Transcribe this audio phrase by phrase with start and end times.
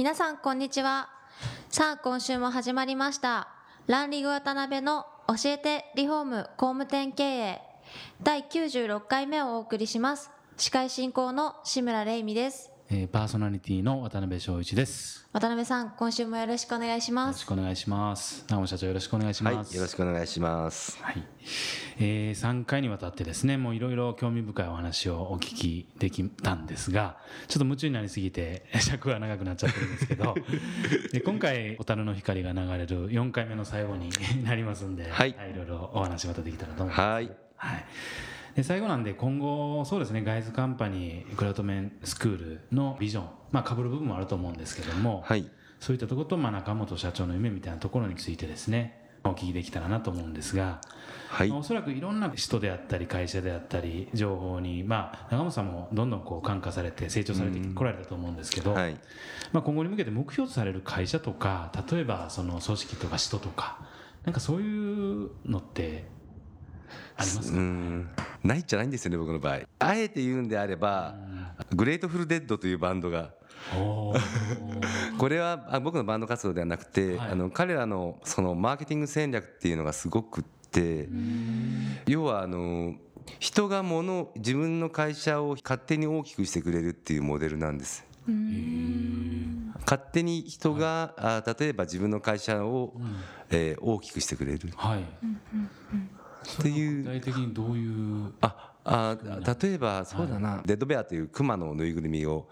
[0.00, 1.10] 皆さんこんにちは。
[1.68, 3.48] さあ今週も始まりました。
[3.86, 7.60] ランリグ渡辺の教えてリフォーム工務店経営。
[8.22, 10.30] 第96回目をお送りします。
[10.56, 12.70] 司会進行の志村玲美です。
[12.92, 15.24] えー、パーソナリティの渡辺翔一です。
[15.32, 18.44] 渡辺さん今週もよろしくお願いしよますろしくお願いします。
[18.48, 19.76] 長尾社長よろしくお願いしはい、ます。
[19.76, 20.98] よろしくお願いします。
[21.00, 21.24] はい。
[22.00, 30.34] えー、3回にわたってですね、もういろいろ興味深いお話をお聞きできたんですが、ちょっと夢中になりすぎて 尺が長くなっちゃってるんですけど、
[31.12, 34.10] で今回小樽の光が流れる4回目の最後に
[34.42, 37.00] なりますんで、はいいろいろお話またできたらと思います。
[37.00, 37.84] はい、はい、
[38.60, 50.80] で最後なんで今後そうですねガイズカンパニークラウドメンスクールのビジョンまあ被る部分もあると思うんですけども、はい、そういったところと、まあ、中本社長の夢みたいなところについてですねお聞きできたらなと思うんですが、
[51.28, 51.48] はい。
[51.48, 58.96] まあ、おそらくいろんな人であったり会社であったり情報に、まあ、長本さんもどんどんこう感化されて成長されてこられたと思うんですけど、はい、
[59.52, 63.78] まあ、今後に向けて目標とされる会社とか例えばその組織とか人とか
[64.24, 66.04] なんかそういうのって
[67.20, 68.08] ありますうか、ん、
[68.42, 69.60] ないじゃないんですよね、僕の場合。
[69.78, 71.16] あえて言うんであれば、
[71.74, 73.32] Grateful Dead というバンドが。
[75.18, 77.30] これはあ僕のバンド活動ではなくて、はい。
[77.32, 81.08] あの彼らのそのマーケティング戦略っていうのがすごくって
[82.06, 82.94] 要はあの
[83.38, 88.04] 人が物を自分の会社を勝手に大きくしてくれるっていうモデルなんです。
[89.82, 92.94] 勝手に人が、あ例えば自分の会社を、
[93.50, 94.70] えー大きくしてくれる。
[94.76, 95.04] はい、
[96.60, 97.02] っていう。
[97.02, 99.16] 具体的にどういうああ
[99.62, 102.48] 例えばそうだな、デッドベアというクマのぬいぐるみを、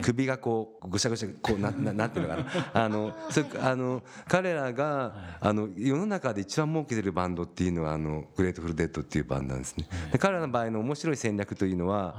[0.00, 2.84] 首がこうぐしゃぐしゃこうなな なんていうのかな。
[2.84, 9.88] あのそれあの彼らが、あの世の中で一番儲けてるバンドっていうのはあの Grateful Dead っていうバンドなんですね。
[10.12, 12.14] で彼らの場合の面白い戦略というのは、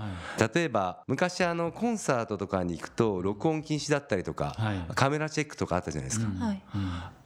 [0.54, 4.86] 例えば昔あのコンサートとかに行くと録音禁止だったりとか、はい。
[4.94, 6.28] カメラチェックとかあったじゃないですか。
[6.46, 6.64] はい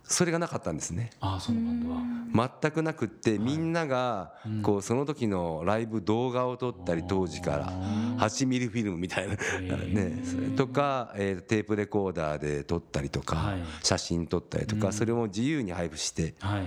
[0.07, 1.09] それがなかったんですね。
[1.19, 7.71] ああそのバンドは全くなくってみんながこうその時のライブ動画を撮ったり当時から。
[8.17, 9.35] 8ミリフィルムみたいな。
[9.35, 13.59] ねそれとかえーテープレコーダーで撮ったりとはかい。
[13.83, 16.59] 写真撮ったりとかそれを自由に配布しては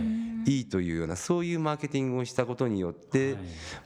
[0.46, 0.50] い。
[0.50, 3.36] いいというようなそういうマーケティングをしたことによって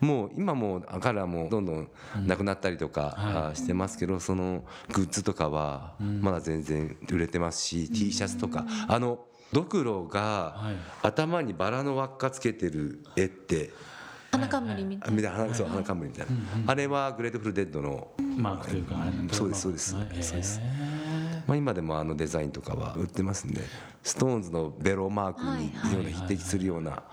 [0.00, 1.88] もう今もう彼らもどんどん
[2.26, 9.18] なくなったりとかあしてますけどそのグッズとかはまだ全然売れてますし T シャツとかあの
[9.54, 10.20] ドクロが
[10.56, 10.76] はい。
[11.02, 13.70] 頭にバラの輪っかつけてる絵って。
[14.32, 15.12] 花冠みたいな。
[15.12, 16.32] あみたいな花そう花冠みたいな。
[16.72, 19.94] あれは Grateful Dead のマークというかあれなんそうですそうです。
[19.94, 20.60] はいそうです。
[20.60, 20.64] へ
[21.46, 23.60] まあ今でもあのデザインとかは売ってますんで
[24.02, 27.04] ストーンズのベロマークにような匹敵するような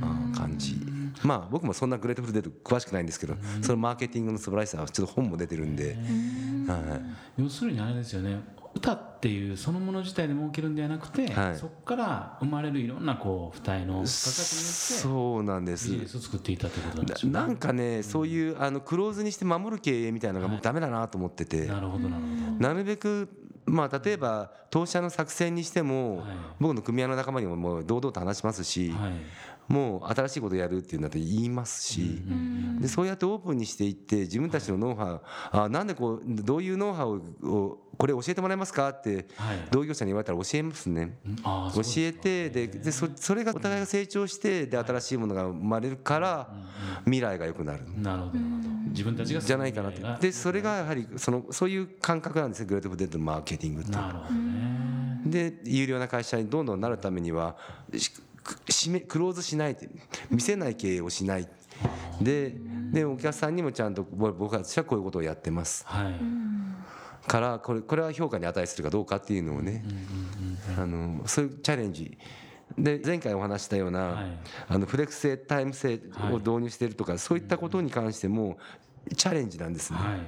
[0.00, 0.76] あ感じ。
[1.22, 5.88] まあ僕もそんな Grateful Dead 詳しくないんですけどそのマーケティングの素晴らしさはちょっと本も出てるんで。
[5.88, 5.96] はい。
[5.98, 7.00] ー
[7.36, 8.40] 要するにあれですよね
[8.74, 11.56] 歌っていうそのもの自体で儲けるんではなくて、はい。
[11.56, 15.88] そこから生まれるいろんなこう付帯の価値によそうなんです。
[15.88, 17.34] ってビジネスを作っていたということなんでしょうね。
[17.34, 21.66] ななんかねそういうあのクローズにして守る経営みたいなのがもうダメだなと思ってて。
[21.66, 23.28] なるほどなるほなるべく
[23.66, 26.26] まあ例えば当社の作戦にしてもはい。
[26.58, 29.12] 僕の組合の仲間にももう堂々と話しますしどはい
[29.68, 32.22] もう新しいことやるっていうんだって言いますし
[32.80, 39.68] でそうやってオープンにしていって自分たちのノウハウあなんでこうどういうノウハウをこれ教えてもらえますかってはい。
[39.70, 41.16] 同業者に言われたら教えますね。
[41.44, 46.52] ああ教えてででそそれがお互いが成長してで新しいものが生まれるから
[47.04, 47.84] 未来が良くなる。
[47.96, 48.38] なるほど。
[48.38, 52.66] なるほど自分たちがじゃないかなとでそれがやはりそのそういう感覚なんですよ。
[52.66, 53.90] グレートフデッドのマーケティングって。
[53.90, 54.74] いうのはなるほどね。
[55.26, 57.56] で有料な会社にどんどんなるためには
[58.68, 59.76] し締めクローズしない
[60.30, 61.48] 見せない経営をしない。
[62.20, 62.54] で
[62.92, 65.84] でお客さんにもちゃんとぼ僕たちはこういうことをやってます。
[65.86, 66.14] はい。
[67.26, 69.84] からこれこれは評価に値するかどうかっていうのをね。
[70.78, 72.16] あのそういうチャレンジ。
[72.78, 74.38] で前回お話したような、はい。
[74.68, 76.00] あのフレックス性タイム性
[76.32, 78.58] を導入しているとか、そういったことに関しても
[79.16, 79.98] チャレンジなんですね。
[79.98, 80.20] はい。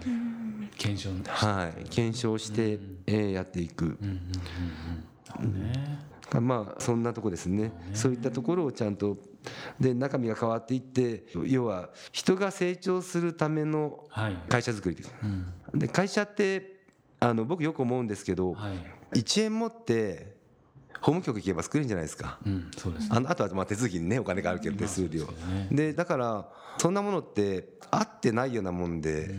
[0.76, 3.98] 検証はい、検証して、えーやっていく、
[5.40, 5.98] ね
[6.40, 7.72] まあそんなとこですね。
[7.94, 9.16] そういったところをちゃんと
[9.78, 14.36] で中身が変わっていって要は人が成長するためのはい。
[14.48, 15.14] 会社づくりです、
[15.74, 16.76] で会社って
[17.20, 18.72] あの僕よく思うんですけど、は
[19.14, 20.35] い、1円持って
[21.06, 22.36] 法務局行けば作れるんじゃないですか。
[22.44, 25.24] うん、そうです、あのあとはまあ手続きにねお金があるけど手数料。
[25.24, 25.68] ね。
[25.70, 26.48] でだから
[26.78, 29.30] そんなものって合ってないようなもんで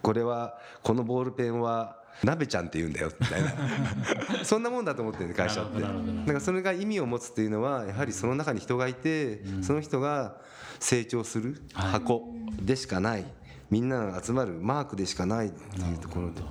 [0.00, 3.52] これはこのボールペンは鍋ちゃんって言うんだよみたいな。
[4.46, 5.80] そんなもんだと思ってる会社って。
[5.80, 10.36] だからそれが意味を持つっていうのはやはりその中に人がいてその人が
[10.78, 11.90] 成長するはい。
[11.90, 12.32] 箱
[12.62, 13.24] でしかない。
[13.70, 16.42] みんなが集まるマークでしかないっていうところで。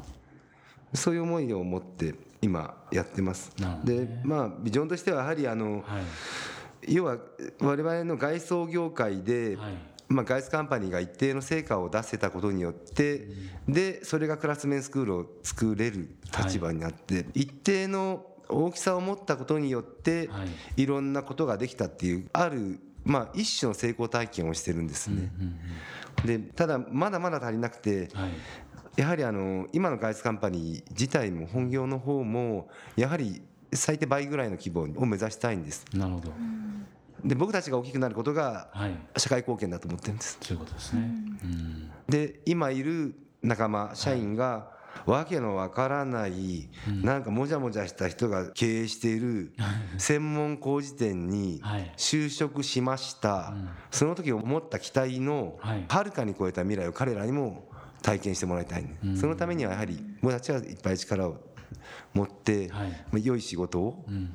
[0.93, 3.51] そういう思いを持って今やってます。
[3.83, 7.17] でまあビジョンとしてはやはりあのはい、要は
[7.59, 9.73] 我々の外装業界で、はい。
[10.09, 13.27] まあ、外出カンパニーが一定の成果を出せたことによって、
[13.67, 20.45] でそれがクラスメンスクールを作れる立場になって、一定の大きさを持ったことによって、は
[20.77, 20.83] い。
[20.83, 25.29] い、ろんなことができたっていうある、まあ、一種の成功体験をしてるんですね。
[26.25, 28.29] でただまだまだ足りなくて、はい
[28.97, 33.41] やはりあの今の外出カンパニー自体も本業の方もやはり
[33.71, 35.85] 最低倍ぐらいの規模を目指したいんです。
[35.93, 36.31] なるほど、
[37.23, 40.39] で僕たちが大きくなることがはい、社会貢献だと思ってるんです。
[40.41, 41.01] そういうことですね。
[41.43, 43.13] うん、で今いる
[43.43, 44.71] 仲間社員が
[45.05, 46.67] わけのわからない
[47.03, 49.53] なんかもじゃもじゃした人が経営している
[49.99, 51.93] 専門工事店にはい。
[51.97, 53.53] 就職しました。
[53.91, 55.85] その時思った期待のはい。
[55.87, 57.69] はるかに超えた未来を彼らにも
[58.01, 58.97] 体験してもらいたいね。
[59.15, 61.37] そのためにはやはり僕たちはいっぱい力を
[62.13, 62.89] 持ってはい。
[62.89, 64.33] まあ良い仕事をうん、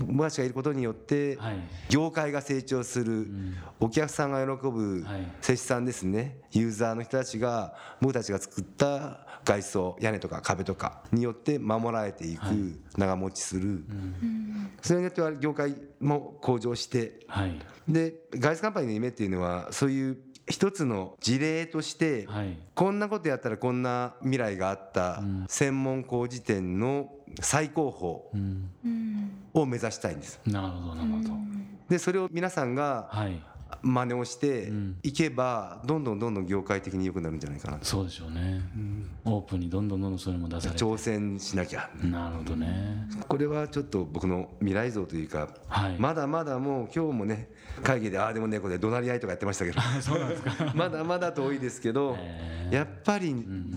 [0.00, 1.56] 僕たちがいることによってはい、
[1.88, 3.28] 業界が成長する
[3.78, 5.26] お客さんが喜ぶはい。
[5.40, 6.38] 接しさんですね。
[6.52, 13.84] ユーザーの人たちが僕たちが作った外装屋根とか壁とかによって守られていく長持ちする。
[14.82, 20.18] それによっては業界も向上してはい、で外出カンパニーの夢っていうのはそういう
[20.50, 27.10] 一つの事例としてはい、こんなことやったらこんな未来があった専門工事店の
[27.40, 30.40] 最高うん、峰を目指したいんです。
[30.46, 31.30] なるほど、なるほど。
[31.88, 33.40] でそれを皆さんがはい、
[33.82, 34.96] 真似をしてん。
[35.02, 37.84] いけばどんどんどんどん業界的に良くなるんじゃないかなと。
[37.84, 38.60] そうでしょうね。
[39.24, 40.84] オープンにどんどんどんどんそれも出されて。
[40.84, 43.06] 挑戦しなきゃなるほどね。
[43.28, 45.96] これはちょっと僕の未来像というかはい。
[45.98, 47.50] まだまだもう今日もね
[47.82, 50.72] 会議でああでもねこれで怒鳴り合いとかやってましたけど そうなんですか。
[50.74, 53.34] まだまだ遠いですけどへやっぱり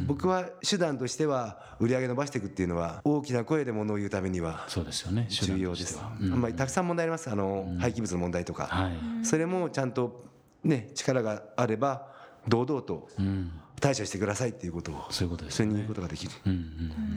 [0.08, 5.28] 僕は手段としては売り上げ伸ばしていくっていうのは大きな声でものを言うためにはそうですよね。
[5.30, 6.00] 手段重要です。
[6.22, 9.26] うんまあたくさん問題ありますあの廃棄物の問題とかはい。
[9.26, 10.26] それもちゃんと
[10.64, 12.14] ね力があれば
[12.48, 13.52] 堂々とうん、
[13.84, 16.32] 対処してくださいっていうことをそういうことですそれに言うことができる。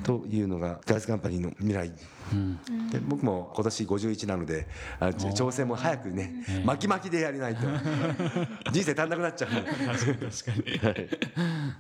[0.03, 1.93] というのがガスカンパニーの未来。
[2.33, 2.59] うん。
[2.91, 4.67] で僕も今年51なので
[4.99, 7.61] あち挑戦も早くね巻き巻きでやりないと。
[8.73, 9.51] 人生足んなくなっちゃう。
[9.51, 11.09] 確かに確かに。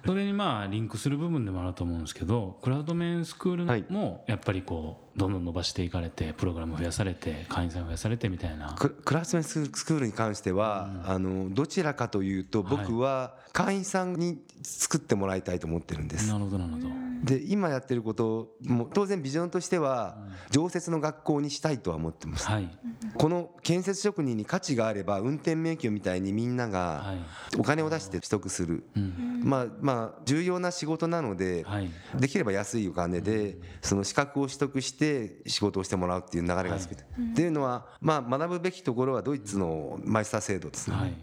[0.07, 3.83] それにまあリンクする部分でもあると思うんですけど、クラウドメンスクーはい。
[3.83, 8.75] ルもやっぱりこうどんどん伸ばしていかれて、プログラム増やされて、会員さん増やされてみたいな。
[8.75, 16.39] ククラスメンスクールに関しては、あのどちらかというと僕は会員さんに作ってもらいたいと思ってるんですな。
[16.39, 16.89] るほどなるほど。
[17.25, 20.19] で今やってることも当然ビジョンとしては
[20.51, 22.47] 常設の学校にしたいとは思ってます。
[22.47, 22.69] はい
[23.17, 27.15] この建設職人に価値があれば運転免許みたいにみんなはが
[27.55, 27.59] い。
[27.59, 35.06] お金を出して取得する、うんまあまあ重要な仕事なので、はいできれば安いお金でその資格を取得して
[35.47, 41.15] 仕事をしてもらうっていう流れが好きで、っていうのはまあ学ぶべきところはドイツのマイスター制度ですね、はい。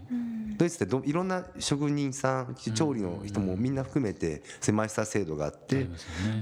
[0.57, 5.87] ドイツってどいろんな職人さん調理の人もみんな含めてマイスター制度があって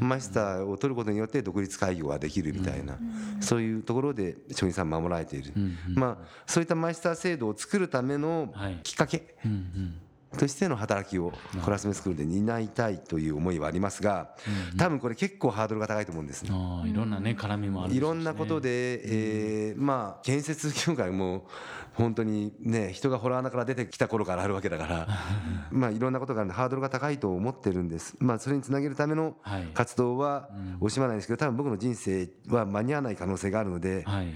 [0.02, 2.98] マイスターを取ることによって独立開業ができるみたいな
[3.40, 5.54] そういうところで職人さん守られている。
[5.96, 8.80] まあそういったマイスター制度を作るためのはい。
[8.84, 9.36] きっかけ。
[10.38, 11.34] としての働きを
[11.64, 14.30] クラスメスクールで担いたいという思いはありますが
[14.78, 16.50] 多分これ結構ハードルが高いと思うんですね。
[16.86, 21.48] いろんなね絡みもあるいろんなことで、えーまあ建設業界も
[21.94, 25.08] 本当にね人がホラー穴から出てきた頃からあるわけだから
[25.72, 28.16] まあいろんなことがあるんでハードルが高いと思ってるんです。
[28.20, 29.64] まあそれにつなげるためのはい。
[29.74, 34.34] 活動は惜しまないんですけど多分僕の人生は間に合わない可能性があるのではい。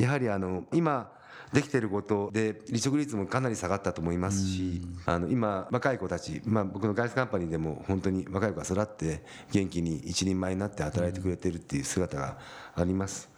[0.00, 1.12] やはりあの今
[1.52, 12.38] できてることで離職率もかなり下がったと思いますしあの今若い子たち、まあ、僕の外出カンパニーでも本当に若い子が育って元気に一人前になって働いてくれてるっていう姿が
[12.74, 13.28] あります。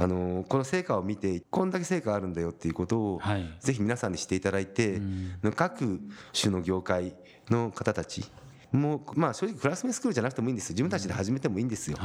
[0.00, 3.56] あのこの成果を見てこんだけ成果あるんだよっていうことをはい。
[3.58, 5.00] ぜひ皆さんに知っていただいて
[5.56, 6.00] 各
[6.40, 7.16] 種の業界
[7.50, 8.24] の方たち
[8.70, 10.74] もうまあ正直クラスメスクールじゃなくてもいいんですよ。
[10.74, 11.96] 自分たちで始めてもいいんですよ、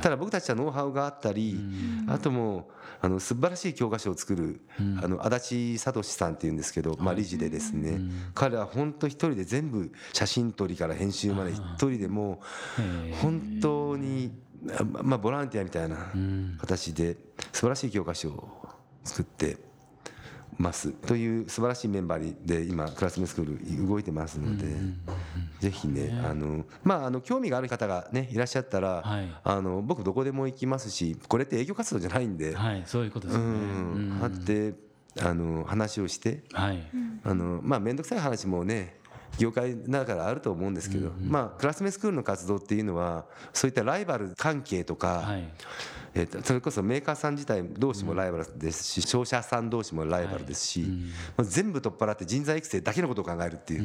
[0.00, 1.58] ただ僕たちはノウハウがあったり、
[2.06, 2.64] あともう
[3.00, 4.60] あの素晴らしい教科書を作る、
[5.02, 8.00] あの足立聡さんっていうんですけど、まあ、理事でですね、
[8.34, 12.40] 彼は本当一人で全部写真撮りから編集まで一人でも
[12.78, 14.32] う本当に、
[15.02, 16.12] まあ、ボランティアみたいな
[16.60, 17.16] 形で
[17.52, 18.68] 素晴らしい教科書を
[19.02, 19.65] 作って。
[20.58, 20.90] ます。
[20.92, 24.66] という素晴らしいメンバーで今クラスメスクール動いてますので、
[25.60, 29.02] ぜひねあのまああの興味がある方がねいらっしゃったら、
[29.44, 33.44] あの僕どこでも行きますしこれって営業活動じゃないんで、はいそういうことですね。
[33.44, 34.74] うん、あって
[35.20, 36.86] あの話をして、はい。
[37.24, 38.96] あのまあ面倒くさい話もね
[39.38, 45.52] 業界だからあると思うんですけど、まあクラスメスクールの活動っていうのはそういったライバル関係とか、はい
[46.18, 50.80] えー、とそれこそメーカーさん自体同士もライバルですし、商社さん同士もライバルですし、
[51.36, 53.82] まあ全部取っ払って人材育成だけのことを考えるっていう、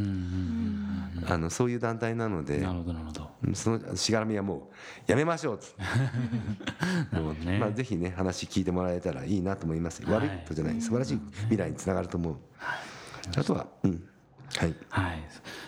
[1.27, 3.29] あのそういう団体なのでなるほどなるほど。
[3.43, 4.69] うんそのしがらみはも
[5.07, 5.65] うやめましょうと。
[7.43, 7.59] ね。
[7.59, 10.81] まあ、ぜひね話聞いてもらえたらいいなと思います、悪いことじゃない。
[10.81, 11.19] 素晴らしい
[11.50, 12.35] 未来につながると思う、
[13.35, 14.07] あとはうん
[14.58, 14.75] はい。
[14.89, 15.24] はい、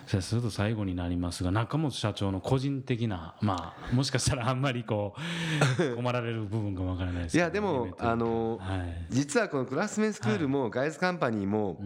[0.08, 5.16] じゃあすると最後になりますが中本社長の個人的なまあもしかしたらあんまりこ
[5.92, 9.06] う 困られる部分かもわからないですいやでもあのはい。
[9.10, 11.80] 実はこのクラスメンスクールもガイズカンパニーも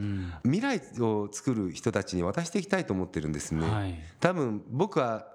[0.44, 3.96] 未来を作る人たちに渡していきたいと思ってるんですね、はい。
[4.20, 5.28] 多分僕は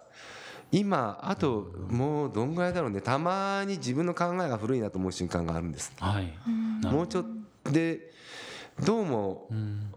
[0.71, 3.01] 今あともうどんぐらいだろうね。
[3.01, 5.93] たまに自分の考えが古いなと思う瞬間があるんです。
[6.01, 6.33] はい。
[6.87, 7.25] もうちょっ
[7.63, 8.11] とで
[8.85, 9.92] どうも、うん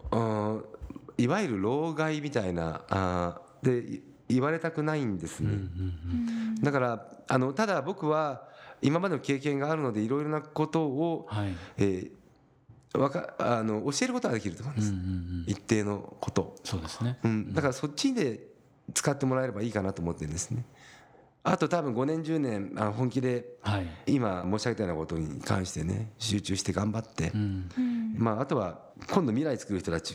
[1.18, 5.50] いわゆる老害みたいなあーでい言われたくないんですね、
[6.60, 8.48] だからあのただ僕は
[8.82, 11.54] 今までの経験があるのでいろいろなことを、はい。
[11.78, 12.10] えー
[12.98, 17.18] わかあの教えることができると思うんです、一定のこと、そうですね。
[17.24, 18.40] うん、だからそっちで
[18.94, 20.64] 使ってもらえればいいかなと思ってるんですね
[21.48, 23.86] あと多分5年10年あ本気ではい。
[24.06, 27.70] 今申し上げたようなことに関してね集中して頑張って、うん。
[28.16, 30.14] まあ、あとは今度未来作る人たち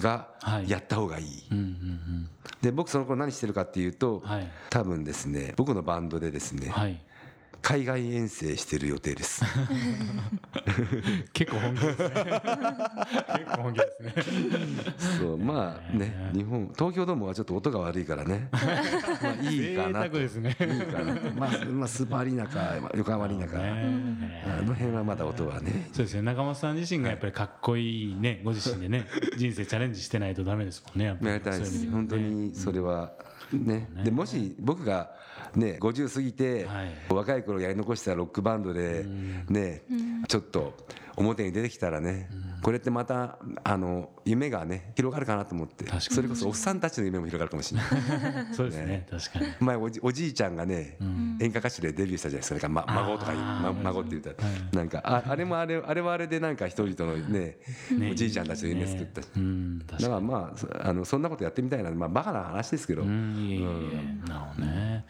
[0.00, 0.70] がはい。
[0.70, 2.28] やった方がいい、うんうん
[2.62, 4.22] で僕その頃何してるかっていうと、
[4.68, 7.00] 多分ですね僕のバンドでですね、はい
[7.62, 9.44] 海外遠征してる予定です。
[11.32, 12.08] 結構本気ですね。
[12.08, 14.14] 結構本気ですね
[15.18, 18.48] そうまあね日本東京ドームはちょっと音が悪いからね。
[18.52, 20.56] まあいいかなね。
[20.60, 21.30] いいかなと。
[21.36, 24.44] まあ、まあ、スーパーアリーナか横浜アリーナか、ね。
[24.46, 25.88] あの辺はまだ音はね。
[25.92, 26.22] そうですね。
[26.22, 31.30] 中本さん自身がやっぱりかっこいいねご自身でね人生チャレンジしてないとダメですもんねやっぱり。
[31.30, 31.90] やりたいです。
[31.90, 33.12] 本当にそれは
[33.52, 33.88] ね。
[34.04, 35.10] でもし僕が
[35.56, 36.90] ね50過ぎてはい。
[37.10, 39.04] 若い頃やり残したロックバンドで
[39.48, 39.82] ね
[40.28, 40.74] ちょっと
[41.16, 42.28] 表に出てきたらね
[42.62, 46.14] これってまたあの夢がね広がるかなと思って確かに。
[46.16, 48.46] それこそおっさんたちの夢も広がるかもしれない。
[48.54, 49.46] そうですね確かに。
[49.60, 50.96] 前おじおじいちゃんがね
[51.40, 52.54] 演歌歌手でデビューしたじゃないですか。
[52.56, 54.48] だからま孫とかま孫って言ったら。
[54.72, 57.56] なんかああれもあれあれはあれでなんか人々のね
[58.10, 59.28] おじいちゃんたちの夢作ったし。
[59.36, 63.02] うんだからまあそあのそんなことやってみたいなまあバカな話ですけど。
[63.02, 65.04] にうんいえいえいえなるほどね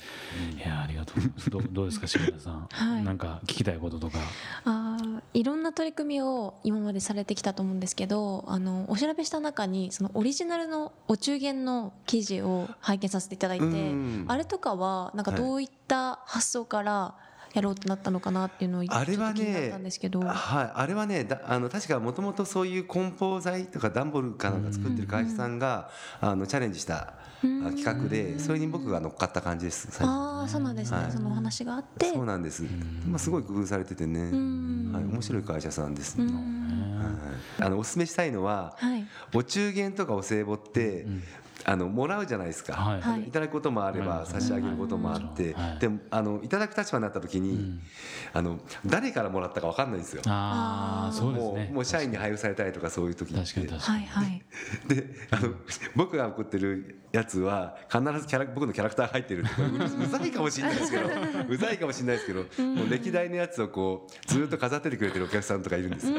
[0.57, 1.51] いやありがとうございます。
[1.51, 2.69] どうどうですか柴田さん。
[2.71, 3.05] はい。
[3.05, 4.19] なんか聞きたいこととか。
[4.65, 4.90] あー
[5.35, 17.15] いろんな取り組みを今までされてきたと思うんですけどあのお調べした中にそのオリジナルのお中元の記事を拝見させていただいてうんあれとかはなんかどういった発想から
[17.53, 25.91] やろうとなったのかなっていうのをあれはねたんですけど、はい、あれはねだあの確かもともとそういう梱包材とか段ボールかなんか作ってる会社さんが
[26.21, 29.89] あのチャレンジしたあ企画でそれに僕が乗っかった感じです。
[30.03, 31.13] ああそうなんですね、はい。
[31.13, 32.11] そのお話があって。
[32.11, 32.65] そうなんです、
[33.09, 34.93] まあ、すごい工夫されててね、ん。
[34.93, 36.33] はい、面白い会社さんです、うはい。
[36.33, 36.51] ん
[37.59, 39.07] あのおすすめしたいのは、はい。
[39.35, 41.07] お中元とかお歳暮って、
[41.65, 43.01] あのもらうじゃないですか、はい。
[43.01, 43.23] はい。
[43.23, 45.79] いただくこともあればはい差し上げることもあって、はい。
[45.79, 47.81] でもあのいただく立場になった時に、
[48.33, 50.23] あの誰からもらったか分かんないんですよ。
[50.27, 53.67] ああそうですもねうもう社員に配布されたりとかそういう時に確かに。
[53.69, 54.43] はいはい。
[54.89, 55.55] であの
[55.97, 61.09] 僕が送ってるやつは必ずキャラ僕のキャラクターが入ってるってううざいかもしれないですけど
[61.49, 66.15] うざいかもしれないですけどもう歴代のやつをこうずっと飾っててくれてるお客さんとかいるんですよ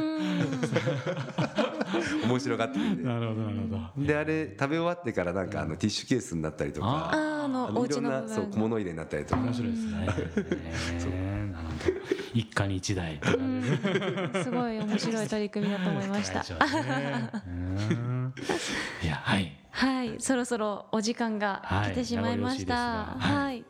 [2.28, 3.58] 面白がってるんでなるほどなる
[3.96, 4.06] ほど。
[4.06, 7.12] であれ食べ終わってからなんかあのティッシュケースになったりとか。
[7.12, 9.42] あーあのおあのいろんなそう小物入れになったりとか。
[9.42, 9.92] 面白いですね。
[9.92, 16.46] ねなるほど一家に一台すすごい面白い取り組みだと思いました
[19.04, 19.58] いやはい。
[19.74, 23.16] はい、そろそろお時間が来てしまいました。
[23.18, 23.64] はい。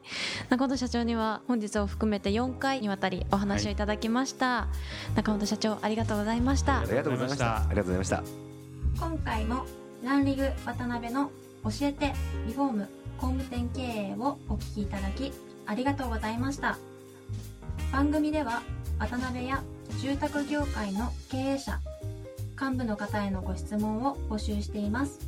[0.49, 4.67] 中本社長には本日を含めて4回にわたりお話をいただきました。
[5.15, 6.79] 中本社長ありがとうございました。
[6.79, 6.85] あ。
[6.85, 7.57] りがとうございました。
[7.57, 8.23] ありがとうございました。
[8.99, 9.65] 今回も
[10.03, 11.31] ランリグ渡辺の
[11.63, 12.13] 教えて
[12.47, 15.31] リフォーム工務店経営をお聞きいただき
[15.67, 16.77] ありがとうございました。
[17.91, 18.63] 番組では
[18.99, 19.61] 渡辺や
[20.01, 21.79] 住宅業界の経営者
[22.61, 25.19] 幹部の方へのご質問を募集しています。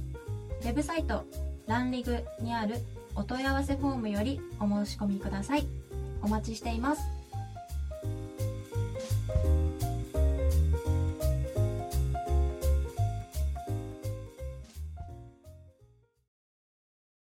[0.61, 1.25] ウェブサイト
[1.65, 2.75] ランリグにある
[3.15, 5.65] お問い合わせフォームよりお申し込みください。
[6.21, 7.01] お待ちしています。